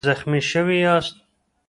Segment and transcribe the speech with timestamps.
[0.07, 1.15] زخمي شوی یاست؟